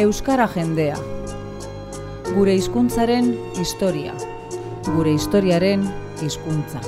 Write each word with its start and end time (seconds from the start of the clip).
Euskara 0.00 0.46
jendea. 0.48 0.94
Gure 2.32 2.54
hizkuntzaren 2.56 3.26
historia. 3.60 4.14
Gure 4.86 5.12
historiaren 5.12 5.82
hizkuntza. 6.24 6.80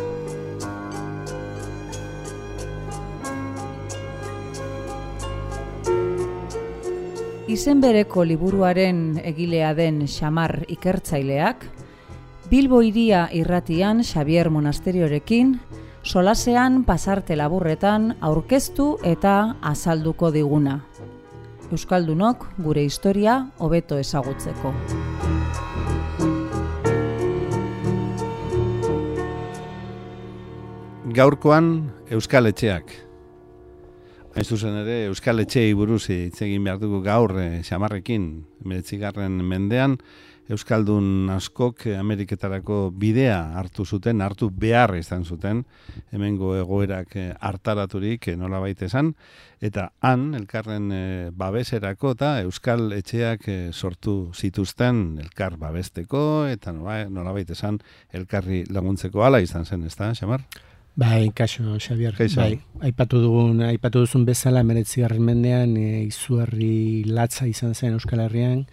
Izen 7.53 7.85
bereko 7.85 8.25
liburuaren 8.25 9.21
egilea 9.21 9.75
den 9.76 10.07
Xamar 10.08 10.63
ikertzaileak, 10.72 11.68
Bilbo 12.49 12.81
iria 12.81 13.26
irratian 13.29 14.00
Xavier 14.00 14.49
Monasteriorekin, 14.49 15.58
solasean 16.03 16.86
pasarte 16.89 17.36
laburretan 17.36 18.14
aurkeztu 18.22 18.94
eta 19.04 19.58
azalduko 19.61 20.32
diguna. 20.32 20.81
Euskaldunok 21.72 22.43
gure 22.61 22.82
historia 22.85 23.39
hobeto 23.64 23.96
ezagutzeko. 23.96 24.75
Gaurkoan 31.17 31.71
Euskal 32.12 32.50
Etxeak. 32.50 32.92
Hain 34.36 34.45
zuzen 34.45 34.77
ere, 34.83 34.98
Euskal 35.08 35.41
Etxeei 35.47 35.72
buruz 35.77 36.05
hitz 36.12 36.42
egin 36.45 36.69
behar 36.69 36.81
dugu 36.81 37.00
gaur, 37.05 37.39
eh, 37.41 37.62
xamarrekin, 37.64 38.28
meretzigarren 38.69 39.41
mendean, 39.41 39.97
Euskaldun 40.51 41.31
askok 41.31 41.84
Ameriketarako 41.95 42.91
bidea 42.98 43.39
hartu 43.61 43.84
zuten, 43.87 44.20
hartu 44.20 44.48
behar 44.51 44.97
izan 44.98 45.25
zuten, 45.25 45.62
hemengo 46.11 46.56
egoerak 46.59 47.15
eh, 47.17 47.28
hartaraturik 47.39 48.27
eh, 48.33 48.37
nola 48.37 48.59
baita 48.65 48.89
esan, 48.89 49.12
eta 49.62 49.92
han, 50.03 50.33
elkarren 50.34 50.91
eh, 50.97 51.31
babeserako 51.31 52.17
eta 52.17 52.33
Euskal 52.43 52.91
Etxeak 52.99 53.47
sortu 53.73 54.17
zituzten 54.34 55.21
elkar 55.23 55.57
babesteko, 55.61 56.49
eta 56.51 56.75
nola 56.75 57.33
baita 57.33 57.55
esan, 57.55 57.79
elkarri 58.12 58.65
laguntzeko 58.69 59.23
ala 59.23 59.41
izan 59.41 59.65
zen, 59.65 59.87
ez 59.87 59.95
da, 59.95 60.11
Xamar? 60.19 60.43
Bai, 60.95 61.31
kaso, 61.34 61.79
Xavier. 61.81 62.12
Bai, 62.37 62.59
aipatu 62.84 63.17
dugun, 63.23 63.62
aipatu 63.65 64.03
duzun 64.05 64.27
bezala, 64.29 64.61
meretzi 64.62 65.01
garren 65.01 65.25
mendean, 65.25 65.73
e, 65.81 66.03
izuarri 66.05 67.05
latza 67.09 67.47
izan 67.49 67.73
zen 67.73 67.97
Euskal 67.97 68.21
Herrian, 68.21 68.67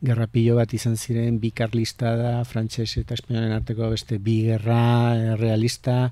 gerrapillo 0.00 0.56
bat 0.56 0.72
izan 0.74 0.96
ziren, 0.96 1.38
bi 1.40 1.50
karlista 1.56 2.14
da, 2.16 2.32
frantses 2.48 2.94
eta 3.00 3.16
espainoaren 3.18 3.52
arteko 3.56 3.90
beste 3.92 4.18
bi 4.18 4.40
gerra, 4.48 5.16
e, 5.16 5.36
realista, 5.40 6.10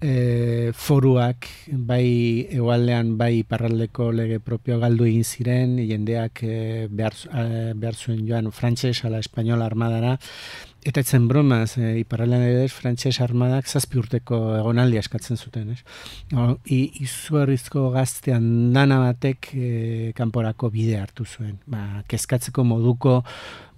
e, 0.00 0.72
foruak 0.74 1.46
bai 1.90 2.46
egualdean 2.50 3.14
bai 3.20 3.44
parraldeko 3.46 4.10
lege 4.16 4.40
propio 4.40 4.80
galdu 4.80 5.06
egin 5.06 5.24
ziren 5.24 5.76
jendeak 5.78 6.42
e, 6.42 6.88
behar, 6.90 7.16
behar 7.76 7.94
zuen 7.94 8.26
joan 8.26 8.50
frantses 8.50 9.04
ala 9.04 9.20
espainola 9.20 9.68
armadara 9.68 10.16
eta 10.86 11.02
etzen 11.02 11.26
bromaz 11.28 11.76
e, 11.78 11.98
iparraldean 12.00 12.44
edo 12.48 12.66
frantses 12.72 13.16
armadak 13.20 13.68
zazpi 13.68 14.00
urteko 14.00 14.38
egonaldi 14.58 15.00
askatzen 15.00 15.36
zuten 15.36 15.74
ez? 15.74 15.80
O, 16.32 16.54
i, 16.66 16.80
izuarrizko 17.04 17.90
gaztean 17.94 18.72
dana 18.74 19.00
batek 19.04 19.50
e, 19.54 19.68
kanporako 20.16 20.70
bide 20.74 20.98
hartu 21.00 21.26
zuen 21.26 21.58
ba, 21.66 22.02
kezkatzeko 22.08 22.64
moduko 22.64 23.20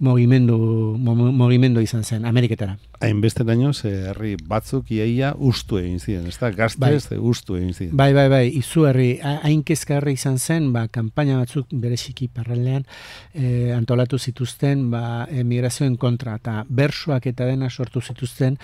mogimendu, 0.03 0.57
mogimendu 0.99 1.83
izan 1.83 2.03
zen 2.03 2.25
Ameriketara 2.25 2.77
hainbeste 3.03 3.43
daño 3.43 3.71
herri 3.83 4.35
batzuk 4.47 4.91
iaia 4.95 5.33
ustu 5.37 5.77
egin 5.81 5.99
ziren, 5.99 6.27
ez 6.27 6.37
da? 6.39 6.49
Gaztez 6.55 7.09
bai. 7.09 7.19
ustu 7.19 7.57
egin 7.59 7.73
ziren. 7.73 7.95
Bai, 7.99 8.11
bai, 8.15 8.27
bai, 8.31 8.43
izu 8.59 8.85
herri, 8.87 9.09
hain 9.21 9.63
kezkarri 9.67 10.15
izan 10.17 10.39
zen, 10.39 10.71
ba, 10.75 10.85
kampaina 10.87 11.39
batzuk 11.41 11.71
bereziki 11.83 12.29
parralean 12.33 12.85
eh, 13.33 13.73
antolatu 13.75 14.19
zituzten, 14.19 14.89
ba, 14.93 15.25
emigrazioen 15.43 15.97
kontra, 15.99 16.37
eta 16.39 16.63
bersuak 16.93 17.25
eta 17.33 17.49
dena 17.49 17.69
sortu 17.69 18.01
zituzten, 18.01 18.59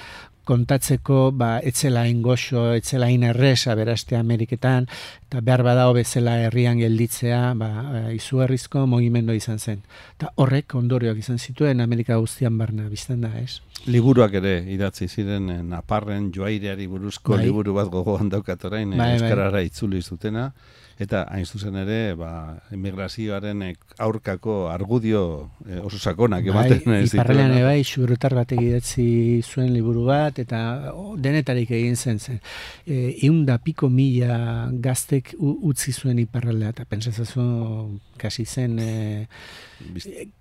kontatzeko 0.50 1.30
ba 1.36 1.52
etzela 1.72 2.08
ingoxo, 2.10 2.74
etzela 2.80 3.12
inerresa 3.14 3.76
beraste 3.78 4.18
Ameriketan 4.18 4.90
eta 5.30 5.44
behar 5.46 5.64
bada 5.68 5.86
bezala 5.94 6.40
herrian 6.48 6.82
gelditzea, 6.82 7.54
ba 7.60 8.10
izugarrizko 8.16 8.88
mugimendu 8.90 9.38
izan 9.38 9.60
zen. 9.60 9.84
Ta 10.18 10.34
horrek 10.42 10.74
ondorioak 10.76 11.22
izan 11.22 11.38
zituen 11.38 11.82
Amerika 11.86 12.18
guztian 12.18 12.58
barna 12.58 12.90
bizten 12.90 13.22
da, 13.28 13.34
ez? 13.38 13.62
Liburuak 13.88 14.34
ere 14.42 14.58
idatzi 14.74 15.08
ziren 15.08 15.50
eh, 15.54 15.62
Naparren 15.64 16.32
joaireari 16.36 16.88
buruzko 16.92 17.38
bai. 17.38 17.46
liburu 17.46 17.78
bat 17.78 17.88
gogoan 17.94 18.30
daukat 18.34 18.66
orain 18.68 18.92
eh, 18.92 18.98
bai, 18.98 19.14
bai. 19.14 19.16
euskarara 19.20 19.62
itzuli 19.64 20.02
zutena 20.02 20.50
eta 21.00 21.22
hain 21.32 21.46
zuzen 21.46 21.78
ere 21.80 22.16
ba, 22.20 22.60
emigrazioaren 22.76 23.62
aurkako 24.04 24.58
argudio 24.68 25.22
oso 25.80 25.96
sakonak 25.96 26.44
bai, 26.50 26.52
ematen 26.52 26.98
ez 26.98 27.14
Iparrelean 27.14 27.56
bai, 27.64 27.78
xurutar 27.88 28.36
bat 28.36 28.52
egidatzi 28.58 29.06
zuen 29.48 29.72
liburu 29.72 30.04
bat 30.10 30.39
eta 30.44 30.60
denetarik 31.18 31.72
egin 31.76 31.96
zen 31.96 32.20
zen. 32.20 32.40
E, 32.86 33.16
iunda 33.28 33.58
piko 33.64 33.90
mila 33.90 34.70
gaztek 34.84 35.34
utzi 35.40 35.94
zuen 35.94 36.20
iparrelea 36.20 36.74
eta 36.76 36.86
pentsatzen 36.90 38.00
kasi 38.20 38.46
zen 38.46 38.80
e, 38.80 39.28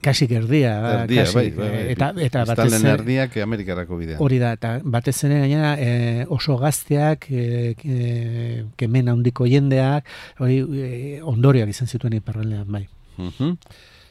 kasi 0.02 0.26
gerdia, 0.26 0.72
erdia, 1.02 1.24
kasi, 1.24 1.34
bai, 1.36 1.50
bai, 1.50 1.68
bai. 1.70 1.84
eta 1.94 2.10
eta 2.26 2.44
batez 2.48 2.70
zen 2.72 2.88
erdiak 2.92 3.36
Amerikarako 3.42 3.98
bidea. 4.00 4.18
Hori 4.22 4.40
da, 4.42 4.54
eta 4.58 4.78
batez 4.84 5.16
zen 5.20 5.36
gainera 5.36 5.76
e, 5.78 6.24
oso 6.28 6.58
gazteak 6.58 7.28
e, 7.30 7.74
e, 7.78 8.64
kemen 8.76 9.12
handiko 9.14 9.46
jendeak, 9.46 10.08
hori 10.42 10.58
e, 10.62 11.20
ondorioak 11.22 11.70
izan 11.74 11.90
zituen 11.90 12.18
iparraldean, 12.18 12.66
bai. 12.72 12.86
Uh 13.18 13.54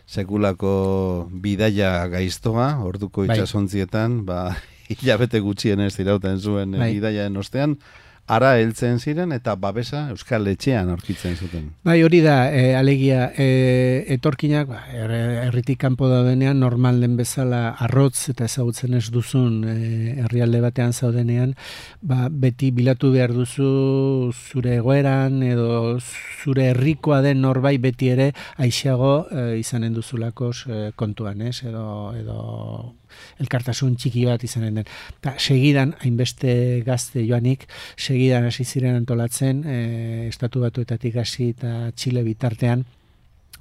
Sekulako 0.08 1.28
bidaia 1.44 2.08
gaiztoa, 2.08 2.78
orduko 2.88 3.26
bai. 3.26 3.36
itxasontzietan, 3.36 4.22
ba, 4.28 4.56
hilabete 5.02 5.40
gutxien 5.40 5.80
ez 5.86 5.96
irauten 6.00 6.40
zuen 6.40 6.78
bai. 6.78 6.94
bidaia 6.94 7.30
ostean, 7.38 7.78
ara 8.28 8.58
heltzen 8.60 9.00
ziren 9.00 9.32
eta 9.32 9.54
babesa 9.56 10.02
Euskal 10.12 10.50
Etxean 10.52 10.90
aurkitzen 10.92 11.38
zuten. 11.40 11.70
Bai, 11.88 12.02
hori 12.04 12.20
da, 12.22 12.50
e, 12.52 12.74
alegia, 12.76 13.30
e, 13.40 14.04
etorkinak, 14.18 14.68
ba, 14.68 14.82
erritik 15.48 15.80
kanpo 15.80 16.10
daudenean, 16.12 16.60
normal 16.60 17.00
den 17.04 17.16
bezala 17.20 17.62
arrotz 17.88 18.28
eta 18.34 18.50
ezagutzen 18.52 18.98
ez 19.00 19.06
duzun 19.16 19.62
herrialde 20.26 20.60
batean 20.66 20.92
zaudenean, 20.92 21.56
ba, 22.02 22.28
beti 22.28 22.74
bilatu 22.76 23.14
behar 23.16 23.32
duzu 23.36 23.72
zure 24.36 24.76
egoeran 24.82 25.40
edo 25.48 25.98
zure 26.02 26.72
herrikoa 26.74 27.22
den 27.24 27.42
norbait 27.42 27.80
beti 27.82 28.12
ere 28.12 28.34
aixago 28.58 29.16
e, 29.32 29.48
izanen 29.64 29.96
duzulakos 29.96 30.66
e, 30.68 30.92
kontuan, 31.00 31.48
ez? 31.48 31.62
Edo, 31.64 32.12
edo 32.20 32.42
elkartasun 33.44 33.96
txiki 33.96 34.26
bat 34.28 34.44
izanen 34.44 34.82
den. 34.82 34.92
Ta, 35.22 35.36
segidan, 35.38 35.96
hainbeste 36.04 36.84
gazte 36.88 37.24
joanik, 37.26 37.68
segidan 37.96 38.48
hasi 38.50 38.66
ziren 38.66 38.98
antolatzen, 39.00 39.64
e, 39.66 39.80
estatu 40.28 40.64
batuetatik 40.66 41.18
hasi 41.24 41.52
eta 41.56 41.92
txile 41.96 42.24
bitartean, 42.28 42.86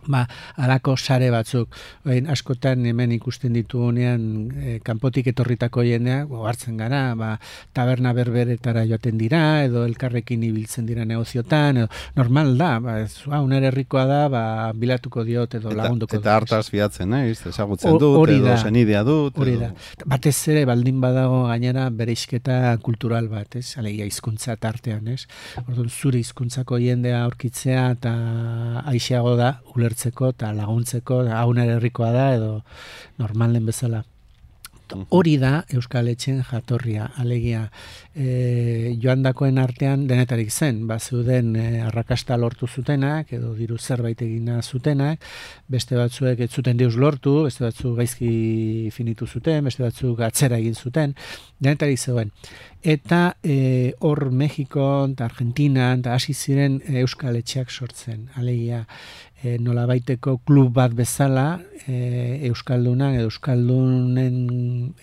ba, 0.06 0.26
alako 0.56 0.96
sare 0.96 1.30
batzuk, 1.30 1.74
Oin, 2.06 2.28
askotan 2.30 2.84
hemen 2.86 3.10
ikusten 3.16 3.54
ditugunean 3.56 4.22
e, 4.54 4.76
kanpotik 4.86 5.26
etorritako 5.32 5.82
jendeak, 5.86 6.28
bo, 6.30 6.44
hartzen 6.46 6.76
gara, 6.78 7.00
ba, 7.18 7.32
taberna 7.74 8.12
berberetara 8.14 8.84
joaten 8.86 9.18
dira, 9.18 9.40
edo 9.66 9.82
elkarrekin 9.88 10.44
ibiltzen 10.46 10.86
dira 10.86 11.06
negoziotan, 11.08 11.82
edo 11.82 11.88
normal 12.18 12.52
da, 12.60 12.70
ba, 12.82 12.98
ez, 13.02 13.24
ba, 13.26 13.42
herrikoa 13.56 14.04
da, 14.06 14.20
ba, 14.30 14.44
bilatuko 14.76 15.24
diot 15.26 15.58
edo 15.58 15.74
lagunduko. 15.74 16.20
Eta 16.20 16.36
hartaz 16.38 16.68
biatzen, 16.70 17.16
eh, 17.18 17.32
ezagutzen 17.34 17.98
dut, 17.98 18.30
edo 18.36 18.56
senidea 18.56 19.02
dut. 19.06 19.38
Hori 19.42 19.56
da, 19.58 19.72
batez 20.06 20.36
ere, 20.54 20.62
baldin 20.68 21.02
badago 21.02 21.46
gainera 21.50 21.88
bere 21.90 22.14
kultural 22.82 23.28
bat, 23.28 23.56
ez, 23.58 23.76
alegia 23.80 24.06
hizkuntza 24.06 24.56
tartean, 24.56 25.08
ez, 25.08 25.26
orduan 25.66 25.90
zure 25.90 26.18
hizkuntzako 26.22 26.78
jendea 26.78 27.25
aurkitzea 27.25 27.90
eta 27.96 28.14
aixeago 28.87 29.34
da, 29.37 29.56
uler 29.75 29.95
ulertzeko 29.96 30.34
eta 30.34 30.52
laguntzeko 30.52 31.25
hauner 31.32 31.76
herrikoa 31.76 32.12
da 32.12 32.34
edo 32.34 32.62
normalen 33.19 33.64
bezala. 33.66 34.04
Hori 35.10 35.37
da 35.37 35.64
Euskal 35.75 36.06
Etxen 36.06 36.44
jatorria, 36.46 37.08
alegia 37.19 37.72
e, 38.14 38.94
joan 39.02 39.25
dakoen 39.25 39.58
artean 39.58 40.06
denetarik 40.06 40.52
zen, 40.52 40.87
ba 40.87 41.00
zeuden 41.00 41.56
e, 41.56 41.81
arrakasta 41.82 42.37
lortu 42.38 42.69
zutenak, 42.69 43.32
edo 43.32 43.52
diru 43.58 43.78
zerbait 43.78 44.22
egina 44.22 44.60
zutenak, 44.62 45.19
beste 45.66 45.99
batzuek 45.99 46.38
ez 46.38 46.52
zuten 46.52 46.78
deus 46.78 46.94
lortu, 46.94 47.42
beste 47.49 47.64
batzuk 47.64 47.96
gaizki 47.99 48.92
finitu 48.94 49.26
zuten, 49.26 49.64
beste 49.64 49.82
batzuk 49.82 50.22
atzera 50.22 50.62
egin 50.62 50.78
zuten, 50.78 51.16
denetarik 51.58 51.99
zeuden. 51.99 52.31
Eta 52.87 53.34
e, 53.42 53.92
hor 54.06 54.31
Mexiko 54.31 55.08
eta 55.10 55.26
Argentina 55.26 55.96
eta 55.96 56.14
hasi 56.14 56.32
ziren 56.32 56.78
Euskal 57.02 57.42
Etxeak 57.42 57.75
sortzen, 57.75 58.28
alegia 58.38 58.84
e, 59.43 59.56
nolabaiteko 59.62 60.38
klub 60.47 60.73
bat 60.77 60.94
bezala 60.97 61.61
e, 61.87 62.41
Euskalduna, 62.49 63.12
Euskaldunen 63.23 64.37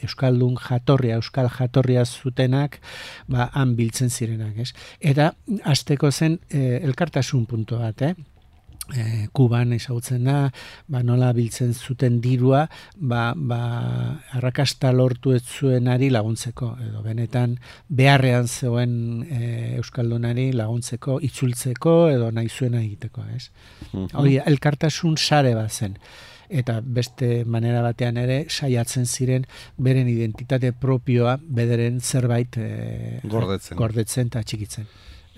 Euskaldun 0.04 0.58
jatorria, 0.62 1.18
Euskal 1.22 1.50
jatorria 1.54 2.06
zutenak 2.06 2.80
ba, 3.28 3.50
han 3.54 3.76
biltzen 3.80 4.10
zirenak, 4.10 4.58
ez? 4.58 4.72
Eta 5.00 5.34
azteko 5.64 6.12
zen 6.12 6.40
e, 6.50 6.80
elkartasun 6.84 7.46
puntu 7.50 7.82
bat, 7.82 8.08
eh? 8.10 8.33
E, 8.92 9.28
kuban 9.32 9.74
ezagutzen 9.76 10.28
da, 10.28 10.38
ba, 10.92 11.04
nola 11.06 11.32
biltzen 11.36 11.74
zuten 11.74 12.20
dirua, 12.24 12.66
ba, 12.98 13.32
ba, 13.36 13.62
arrakasta 14.38 14.92
lortu 14.96 15.34
ez 15.38 15.44
zuenari 15.44 16.10
laguntzeko, 16.14 16.74
edo 16.90 17.04
benetan 17.06 17.56
beharrean 17.88 18.48
zegoen 18.48 18.98
e, 19.24 19.40
Euskaldunari 19.80 20.52
laguntzeko, 20.58 21.20
itzultzeko, 21.24 21.96
edo 22.12 22.30
nahi 22.36 22.52
zuena 22.52 22.82
egiteko, 22.84 23.26
ez? 23.36 23.50
Mhm. 23.92 24.14
Hori, 24.20 24.38
elkartasun 24.54 25.18
sare 25.18 25.56
bat 25.56 25.72
zen 25.72 25.98
eta 26.54 26.82
beste 26.84 27.46
manera 27.50 27.82
batean 27.82 28.18
ere 28.22 28.44
saiatzen 28.50 29.08
ziren 29.08 29.48
beren 29.78 30.10
identitate 30.12 30.74
propioa 30.74 31.38
bederen 31.42 32.00
zerbait 32.02 32.60
e, 32.62 32.68
gordetzen. 33.32 33.78
gordetzen 33.80 34.30
eta 34.30 34.44
txikitzen. 34.44 34.86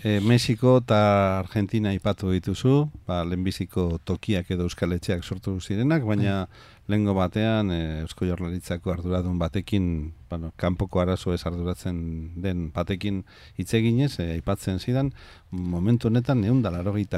E, 0.06 0.20
Mexiko 0.22 0.76
eta 0.84 0.98
Argentina 1.40 1.90
ipatu 1.96 2.30
dituzu, 2.30 2.76
ba, 3.08 3.24
lehenbiziko 3.26 3.88
tokiak 4.06 4.52
edo 4.54 4.68
euskaletxeak 4.68 5.24
sortu 5.26 5.56
zirenak, 5.58 6.06
baina 6.06 6.44
bai 6.46 6.75
lengo 6.88 7.14
batean 7.18 7.72
e, 7.72 7.82
Eusko 8.04 8.28
Jorlaritzako 8.30 8.92
arduradun 8.94 9.40
batekin, 9.42 10.14
bueno, 10.30 10.52
kanpoko 10.56 11.02
arazo 11.02 11.34
ez 11.34 11.42
arduratzen 11.48 11.98
den 12.42 12.70
batekin 12.76 13.24
hitz 13.58 13.74
eginez, 13.74 14.20
e, 14.20 14.28
aipatzen 14.36 14.78
zidan, 14.80 15.12
momentu 15.50 16.10
honetan 16.10 16.42
neun 16.42 16.62
da 16.62 16.72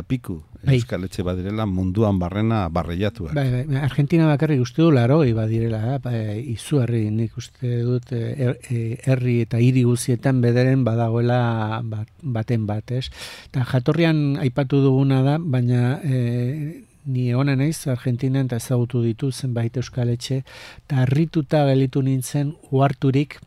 piku 0.07 0.43
bai. 0.63 0.75
Euskal 0.75 1.03
Etxe 1.03 1.23
badirela 1.23 1.65
munduan 1.65 2.19
barrena 2.19 2.67
barreiatuak. 2.69 3.33
Bai, 3.35 3.65
bai, 3.67 3.81
Argentina 3.81 4.27
bakarrik 4.27 4.61
uste 4.61 4.81
du 4.81 4.91
larogei 4.91 5.33
badirela, 5.33 5.97
bai, 5.99 6.39
izu 6.53 6.81
herri 6.81 7.09
nik 7.11 7.37
uste 7.37 7.81
dut 7.83 8.11
er, 8.11 8.57
herri 9.03 9.41
eta 9.41 9.59
hiri 9.59 9.83
guzietan 9.83 10.41
bederen 10.41 10.83
badagoela 10.87 11.81
bat, 11.83 12.07
baten 12.23 12.67
bat, 12.67 12.91
ez? 12.91 13.09
Eta 13.49 13.65
jatorrian 13.67 14.37
aipatu 14.39 14.81
duguna 14.81 15.23
da, 15.25 15.37
baina 15.39 15.99
e, 16.03 16.86
ni 17.07 17.33
ona 17.33 17.55
naiz 17.55 17.87
Argentinan 17.87 18.49
eta 18.49 18.59
ezagutu 18.61 19.01
ditu 19.01 19.31
zenbait 19.31 19.77
euskaletxe 19.81 20.41
eta 20.41 21.03
harrituta 21.03 21.63
gelitu 21.69 22.03
nintzen 22.03 22.53
uharturik 22.71 23.39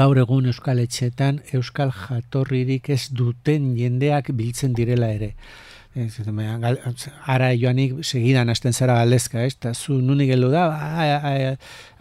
gaur 0.00 0.18
egun 0.18 0.48
euskaletxetan 0.50 1.40
euskal 1.58 1.92
jatorririk 1.94 2.90
ez 2.90 3.02
duten 3.12 3.74
jendeak 3.78 4.32
biltzen 4.32 4.74
direla 4.74 5.10
ere. 5.12 5.34
Ez, 5.94 6.18
ara 7.30 7.52
joanik 7.54 8.00
segidan 8.02 8.48
hasten 8.50 8.74
zara 8.74 8.96
galdezka, 8.98 9.44
ez? 9.46 9.54
Ta 9.54 9.70
zu 9.74 10.00
nunik 10.02 10.32
heldu 10.34 10.48
da, 10.50 10.64
ba, 10.72 11.52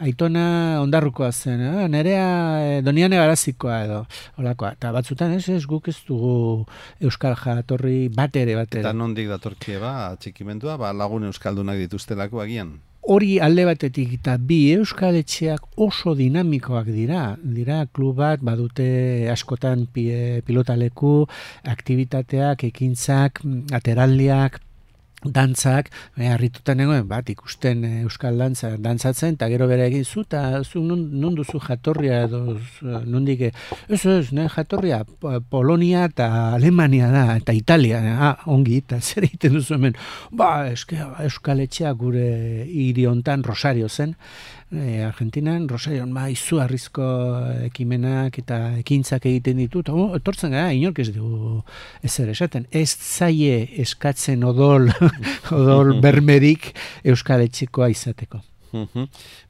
aitona 0.01 0.45
ondarrukoa 0.81 1.29
zen, 1.31 1.61
eh? 1.61 1.83
nerea 1.93 2.23
e, 2.57 2.79
doniane 2.81 3.19
garazikoa 3.21 3.83
edo, 3.85 3.99
holakoa. 4.41 4.73
Ta 4.81 4.89
batzutan 4.95 5.35
ez, 5.37 5.43
ez 5.53 5.61
guk 5.69 5.91
ez 5.93 5.99
dugu 6.07 6.65
euskal 7.05 7.37
jatorri 7.37 8.07
bat 8.09 8.33
ere, 8.35 8.57
bat 8.57 8.73
ere. 8.73 8.81
Eta 8.81 8.95
nondik 8.97 9.29
datorkie 9.29 9.77
ba, 9.83 10.15
txikimendua, 10.17 10.79
ba, 10.81 10.89
lagun 10.97 11.29
euskaldunak 11.29 11.77
dituztelako 11.85 12.41
agian? 12.41 12.79
Hori 13.03 13.37
alde 13.43 13.65
batetik 13.67 14.13
eta 14.19 14.37
bi 14.39 14.59
euskal 14.73 15.17
etxeak 15.19 15.79
oso 15.85 16.13
dinamikoak 16.15 16.87
dira. 16.87 17.23
Dira 17.43 17.83
klub 17.91 18.17
bat 18.21 18.43
badute 18.43 19.29
askotan 19.31 19.87
pilotaleku, 19.93 21.15
aktivitateak, 21.75 22.63
ekintzak, 22.71 23.41
ateraldiak, 23.75 24.61
dantzak, 25.25 25.89
e, 26.17 26.27
harritutan 26.27 26.81
egoen, 26.83 27.07
bat, 27.07 27.29
ikusten 27.29 27.83
eh, 27.87 27.91
euskal 28.03 28.37
dantza, 28.39 28.73
dantzatzen, 28.81 29.37
eta 29.37 29.49
gero 29.51 29.67
bere 29.71 29.87
egin 29.87 30.05
zu, 30.05 30.23
eta 30.27 30.63
zu 30.63 30.83
nun, 30.83 31.35
duzu 31.35 31.61
jatorria 31.63 32.23
edo 32.27 32.57
nundik, 32.81 33.47
ez 33.87 34.01
ez, 34.05 34.31
ne, 34.35 34.47
jatorria 34.51 35.03
Polonia 35.49 36.05
eta 36.09 36.29
Alemania 36.53 37.09
da, 37.13 37.25
eta 37.37 37.55
Italia, 37.55 38.01
ah, 38.13 38.35
ongi, 38.51 38.81
eta 38.83 38.99
zer 39.07 39.29
egiten 39.29 39.57
duzu 39.59 39.77
hemen, 39.77 39.97
ba, 40.31 40.67
eske, 40.71 40.99
euskal 41.23 41.63
etxea 41.63 41.93
gure 41.97 42.27
hiri 42.67 43.07
hontan 43.09 43.43
Rosario 43.47 43.89
zen, 43.89 44.15
e, 44.73 45.03
Argentinan, 45.03 45.67
Rosarion, 45.69 46.11
ma, 46.13 46.27
izu 46.31 46.59
arrizko 46.63 47.05
ekimenak 47.67 48.39
eta 48.41 48.59
ekintzak 48.79 49.27
egiten 49.29 49.61
ditut, 49.61 49.91
oh, 49.93 50.13
etortzen 50.17 50.55
gara, 50.55 50.71
inork 50.75 51.03
ez 51.03 51.09
dugu 51.13 51.61
ezer 52.03 52.31
esaten. 52.33 52.67
Ez 52.71 52.89
zaie 52.93 53.67
eskatzen 53.83 54.43
odol, 54.47 54.89
odol 55.59 55.95
bermerik 56.03 56.73
Euskal 57.03 57.45
Etxekoa 57.45 57.91
izateko. 57.93 58.41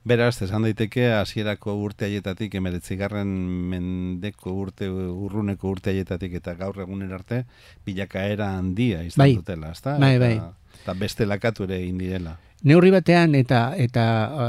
Beraz, 0.04 0.42
esan 0.44 0.66
daiteke, 0.68 1.06
hasierako 1.16 1.78
urte 1.80 2.10
haietatik, 2.10 2.58
emeretzigarren 2.60 3.30
mendeko 3.72 4.52
urte, 4.66 4.90
urruneko 4.92 5.72
urte 5.72 5.94
haietatik 5.94 6.36
eta 6.42 6.58
gaur 6.60 6.82
egunen 6.84 7.14
arte, 7.16 7.44
bilakaera 7.86 8.52
handia 8.58 9.04
izan 9.08 9.24
bai. 9.24 9.32
dutela, 9.40 9.72
ezta? 9.72 9.96
Bai, 10.02 10.18
bai. 10.20 10.36
Eta 10.82 10.96
beste 11.00 11.28
lakatu 11.30 11.64
ere 11.70 11.80
indirela. 11.86 12.36
Neurri 12.64 12.94
batean 12.94 13.34
eta 13.36 13.74
eta 13.76 14.04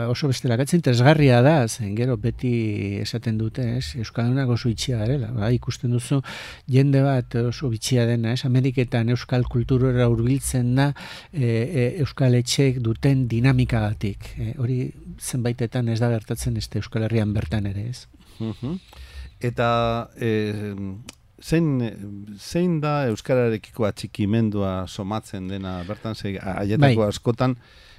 oso 0.07 0.29
bestela 0.31 0.55
gatzen 0.55 0.83
tresgarria 0.87 1.41
da, 1.43 1.55
zen 1.67 1.97
gero 1.99 2.15
beti 2.23 2.53
esaten 3.03 3.41
dute, 3.41 3.65
ez? 3.81 3.97
Euskaldunak 3.99 4.53
oso 4.55 4.71
itxia 4.71 5.01
garela. 5.01 5.33
Ba, 5.35 5.49
ikusten 5.51 5.91
duzu 5.91 6.21
jende 6.71 7.03
bat 7.03 7.35
oso 7.43 7.73
bitxia 7.73 8.05
dena, 8.07 8.37
ez? 8.37 8.45
Ameriketan 8.47 9.11
euskal 9.11 9.43
kulturora 9.51 10.07
hurbiltzen 10.13 10.77
da 10.79 10.93
e, 11.33 11.43
e, 11.43 11.89
euskal 12.05 12.39
etxek 12.39 12.79
duten 12.87 13.27
dinamikagatik. 13.33 14.31
E, 14.39 14.53
hori 14.63 14.79
zenbaitetan 15.19 15.91
ez 15.91 15.99
da 15.99 16.13
gertatzen 16.15 16.57
este 16.57 16.79
Euskal 16.79 17.09
Herrian 17.09 17.35
bertan 17.35 17.67
ere, 17.67 17.89
ez? 17.91 18.07
Eta 19.43 19.69
e, 20.15 20.31
zein, 21.43 21.73
zein 22.39 22.79
da 22.83 23.09
euskararekiko 23.11 23.89
atxikimendua 23.91 24.85
somatzen 24.87 25.51
dena 25.51 25.81
bertan, 25.89 26.15
aietako 26.15 27.03
bai. 27.03 27.09
askotan, 27.09 27.59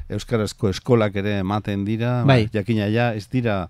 euskarazko 0.10 0.70
eskolak 0.70 1.16
ere 1.22 1.40
ematen 1.40 1.86
dira, 1.86 2.24
bai. 2.28 2.46
jakina 2.54 2.88
ja, 2.92 3.14
ez 3.14 3.28
dira 3.32 3.66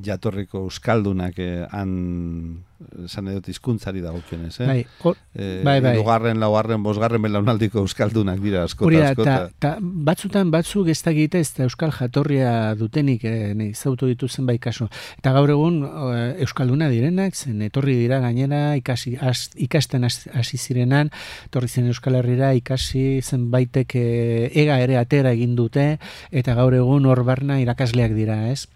jatorriko 0.00 0.64
euskaldunak 0.66 1.38
eh, 1.38 1.66
han 1.70 2.62
esan 3.04 3.28
edot 3.32 3.48
izkuntzari 3.48 4.02
dagokionez, 4.02 4.54
eh? 4.62 4.66
Bai, 4.66 5.14
eh, 5.34 5.60
bai, 5.64 5.76
bai. 5.84 5.94
Lugarren, 5.96 6.40
laugarren, 6.40 6.82
bosgarren 6.82 7.22
belaunaldiko 7.22 7.82
euskaldunak 7.82 8.40
dira 8.42 8.64
askota, 8.66 9.02
askota. 9.10 9.36
Ta, 9.62 9.72
batzutan 9.80 10.50
batzuk 10.54 10.88
ez 10.92 10.98
da 11.04 11.12
ez 11.12 11.48
da 11.56 11.64
euskal 11.64 11.92
jatorria 11.94 12.74
dutenik, 12.78 13.24
eh, 13.24 13.52
ne, 13.54 13.72
zautu 13.74 14.06
ditu 14.10 14.28
zenbait 14.28 14.60
kaso. 14.60 14.88
Eta 15.18 15.32
gaur 15.32 15.50
egun 15.50 15.82
eh, 15.84 16.42
euskalduna 16.46 16.88
direnak, 16.92 17.36
zen 17.36 17.62
etorri 17.62 17.96
dira 17.96 18.20
gainera, 18.20 18.76
ikasi, 18.76 19.16
az, 19.20 19.50
ikasten 19.56 20.04
hasi 20.04 20.58
zirenan, 20.58 21.12
etorri 21.46 21.68
zen 21.68 21.86
euskal 21.92 22.18
herrira, 22.20 22.52
ikasi 22.58 23.20
zenbaitek 23.22 23.96
eh, 23.96 24.50
ega 24.64 24.78
ere 24.82 24.98
atera 24.98 25.32
egin 25.32 25.56
dute, 25.56 25.98
eta 26.30 26.54
gaur 26.58 26.74
egun 26.74 27.06
hor 27.06 27.24
barna 27.24 27.60
irakasleak 27.62 28.16
dira, 28.16 28.48
ez? 28.50 28.66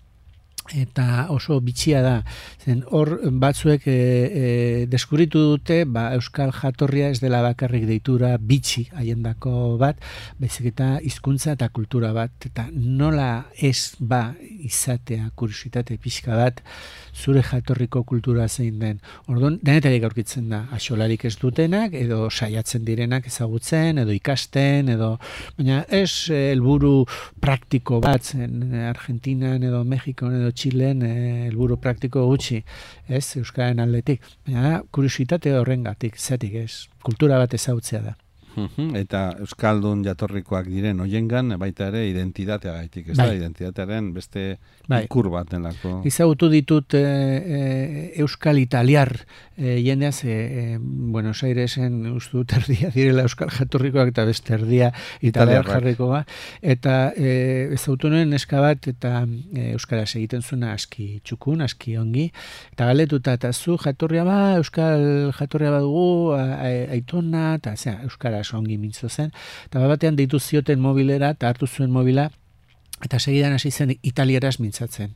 Eta 0.74 1.26
oso 1.34 1.58
bitxia 1.60 2.02
da. 2.02 2.16
Zen 2.64 2.82
hor 2.90 3.12
batzuek 3.42 3.86
e, 3.86 3.92
e, 3.92 4.46
deskuritu 4.90 5.42
dute 5.52 5.84
ba, 5.84 6.08
euskal 6.16 6.52
jatorria 6.54 7.10
ez 7.10 7.20
dela 7.22 7.42
bakarrik 7.44 7.86
deitura 7.88 8.36
bitxi 8.38 8.86
haiendako 8.96 9.76
bat, 9.80 10.00
baizik 10.40 10.72
eta 10.72 10.96
hizkuntza 11.04 11.56
eta 11.56 11.68
kultura 11.68 12.12
bat 12.16 12.48
eta 12.50 12.68
nola 12.72 13.46
ez 13.56 13.96
ba 14.00 14.34
izatea 14.40 15.30
kuriositate 15.34 15.98
pixka 16.02 16.36
bat 16.36 16.62
zure 17.16 17.42
jatorriko 17.42 18.02
kultura 18.04 18.48
zein 18.48 18.78
den. 18.80 19.00
Orduan 19.30 19.58
denetarik 19.64 20.04
aurkitzen 20.04 20.50
da, 20.52 20.64
axolarik 20.76 21.24
ez 21.24 21.34
dutenak 21.40 21.94
edo 21.96 22.26
saiatzen 22.30 22.84
direnak 22.84 23.26
ezagutzen 23.30 24.02
edo 24.02 24.14
ikasten 24.14 24.90
edo 24.92 25.14
baina 25.56 25.82
ez 25.88 26.28
helburu 26.32 27.06
praktiko 27.40 28.00
bat 28.04 28.32
zen 28.32 28.74
Argentinan 28.90 29.64
edo 29.66 29.82
Mexikon 29.84 30.36
edo 30.40 30.52
Txilen 30.56 31.02
eh, 31.06 31.14
helburu 31.46 31.78
praktiko 31.82 32.24
gutxi, 32.30 32.62
ez, 33.08 33.24
Euskaren 33.40 33.82
aldetik. 33.84 34.24
Baina, 34.46 34.80
kuriositate 34.90 35.54
horrengatik, 35.58 36.16
zetik 36.18 36.56
ez, 36.64 36.86
kultura 37.06 37.38
bat 37.42 37.54
ezautzea 37.58 38.02
da. 38.10 38.16
Eta 38.96 39.22
Euskaldun 39.42 40.02
jatorrikoak 40.06 40.68
diren 40.70 41.00
hoiengan 41.04 41.54
baita 41.60 41.90
ere 41.90 42.06
identitatea 42.08 42.72
gaitik, 42.78 43.10
ez 43.10 43.16
da, 43.16 43.26
bai. 43.26 43.36
identitatearen 43.36 44.12
beste 44.14 44.44
bai. 44.88 45.02
ikur 45.04 45.28
bat 45.32 45.50
denako. 45.50 46.00
Izagutu 46.08 46.48
ditut 46.52 46.96
e, 46.96 48.12
Euskal 48.22 48.58
Italiar 48.62 49.12
e, 49.56 49.76
jendeaz, 49.84 50.22
e, 50.24 50.78
Buenos 50.80 51.42
Airesen 51.44 52.06
ustu 52.14 52.44
terdia 52.48 52.90
direla 52.94 53.26
Euskal 53.28 53.52
jatorrikoak 53.52 54.14
eta 54.14 54.24
beste 54.28 54.54
erdia 54.56 54.92
Italiar 55.20 55.66
jarrikoa. 55.68 56.24
Eta 56.62 57.12
e, 57.16 57.68
ezagutu 57.76 58.10
nuen 58.12 58.32
neska 58.32 58.62
bat 58.64 58.88
eta 58.88 59.24
e, 59.26 59.72
Euskaraz 59.74 60.08
egiten 60.16 60.42
zuena 60.42 60.72
aski 60.72 61.20
txukun, 61.24 61.64
aski 61.66 61.96
ongi. 62.00 62.30
Eta 62.72 62.88
galetuta 62.88 63.36
eta 63.36 63.52
zu 63.52 63.76
jatorria 63.82 64.24
ba, 64.24 64.40
Euskal 64.56 65.32
jatorria 65.36 65.74
badugu, 65.74 66.32
aitona, 66.36 67.56
eta 67.60 67.76
zera, 67.76 68.00
Euskara 68.46 68.62
ongi 68.62 68.78
mintzo 68.78 69.08
zen, 69.08 69.32
eta 69.66 69.82
batean 69.88 70.16
deitu 70.16 70.38
zioten 70.40 70.80
mobilera, 70.80 71.30
eta 71.34 71.48
hartu 71.48 71.66
zuen 71.66 71.90
mobila, 71.90 72.30
eta 73.04 73.18
segidan 73.18 73.52
hasi 73.56 73.70
zen 73.70 73.96
italieraz 74.02 74.58
mintzatzen. 74.60 75.14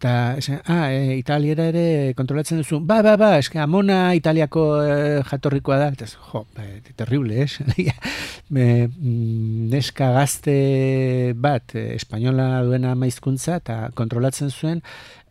Eta, 0.00 0.36
esan, 0.40 0.62
ah, 0.64 0.88
e, 0.88 1.18
italiera 1.18 1.66
ere 1.68 2.14
kontrolatzen 2.16 2.62
duzu, 2.62 2.78
ba, 2.88 3.02
ba, 3.04 3.18
ba, 3.20 3.34
eske 3.36 3.58
amona 3.60 4.14
italiako 4.16 4.62
e, 4.80 4.94
jatorrikoa 5.28 5.76
da, 5.76 5.90
eta, 5.92 6.06
jo, 6.30 6.46
ba, 6.56 6.64
terrible, 6.96 7.42
es? 7.44 7.58
Me, 8.54 8.88
mm, 8.88 9.68
neska 9.74 10.08
gazte 10.16 11.34
bat, 11.36 11.76
e, 11.76 11.98
espainola 11.98 12.62
duena 12.64 12.94
maizkuntza, 12.96 13.58
eta 13.60 13.90
kontrolatzen 13.98 14.48
zuen, 14.48 14.80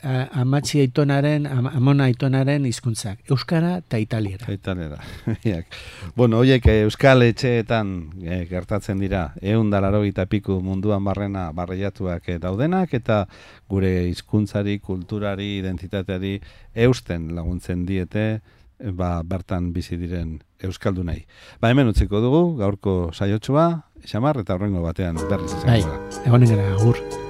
amatzi 0.01 0.79
aitonaren, 0.79 1.45
amona 1.47 2.05
aitonaren 2.07 2.65
hizkuntzak 2.65 3.31
Euskara 3.31 3.77
eta 3.81 3.99
Italiera. 3.99 4.47
Italiera. 4.51 4.99
bueno, 6.15 6.39
hoiek 6.39 6.65
eh, 6.71 6.83
Euskal 6.85 7.25
etxeetan 7.27 7.91
e, 8.23 8.45
gertatzen 8.49 8.99
dira, 8.99 9.33
eun 9.41 9.69
dalaro 9.69 10.03
piku 10.29 10.61
munduan 10.61 11.03
barrena 11.03 11.51
barreiatuak 11.51 12.29
e, 12.29 12.39
daudenak, 12.39 12.93
eta 12.93 13.27
gure 13.67 14.07
hizkuntzari, 14.07 14.79
kulturari, 14.79 15.57
identitateari 15.59 16.39
eusten 16.75 17.35
laguntzen 17.35 17.85
diete, 17.85 18.41
ba, 18.79 19.21
bertan 19.23 19.73
bizi 19.73 19.97
diren 19.97 20.39
Euskaldunei. 20.63 21.25
Ba, 21.59 21.69
hemen 21.69 21.87
utziko 21.87 22.21
dugu, 22.21 22.57
gaurko 22.57 23.11
saiotxua, 23.13 23.83
xamar 24.05 24.39
eta 24.39 24.55
horrengo 24.55 24.81
batean 24.81 25.19
berriz. 25.29 25.51
Bai, 25.65 25.83
egonen 26.25 26.55
gara, 26.55 26.71
agur. 26.77 27.28